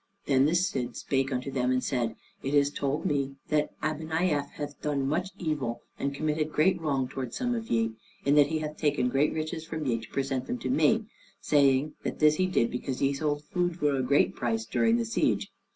Then 0.25 0.45
the 0.47 0.55
Cid 0.55 0.97
spake 0.97 1.31
unto 1.31 1.51
them 1.51 1.69
and 1.69 1.83
said: 1.83 2.15
"It 2.41 2.55
is 2.55 2.71
told 2.71 3.05
me 3.05 3.35
that 3.49 3.69
Abeniaf 3.83 4.49
hath 4.53 4.81
done 4.81 5.05
much 5.07 5.29
evil, 5.37 5.83
and 5.99 6.11
committed 6.15 6.51
great 6.51 6.81
wrong 6.81 7.07
toward 7.07 7.35
some 7.35 7.53
of 7.53 7.69
ye, 7.69 7.91
in 8.25 8.33
that 8.33 8.47
he 8.47 8.57
hath 8.57 8.77
taken 8.77 9.09
great 9.09 9.31
riches 9.31 9.63
from 9.63 9.85
ye 9.85 9.99
to 9.99 10.09
present 10.09 10.47
them 10.47 10.57
to 10.57 10.71
me, 10.71 11.05
saying, 11.39 11.93
that 12.01 12.17
this 12.17 12.37
he 12.37 12.47
did 12.47 12.71
because 12.71 12.99
ye 12.99 13.13
sold 13.13 13.43
food 13.43 13.75
for 13.77 13.95
a 13.95 14.01
great 14.01 14.35
price 14.35 14.65
during 14.65 14.97
the 14.97 15.05
siege. 15.05 15.51